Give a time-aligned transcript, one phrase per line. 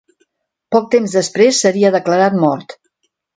[0.75, 2.77] Poc temps després seria declarat mort.